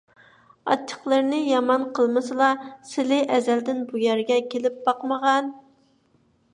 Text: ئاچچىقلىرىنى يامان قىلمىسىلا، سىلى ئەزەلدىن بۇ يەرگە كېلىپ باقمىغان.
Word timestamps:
ئاچچىقلىرىنى 0.69 1.41
يامان 1.49 1.85
قىلمىسىلا، 1.99 2.49
سىلى 2.95 3.21
ئەزەلدىن 3.37 3.87
بۇ 3.93 4.05
يەرگە 4.09 4.43
كېلىپ 4.57 4.85
باقمىغان. 4.91 5.57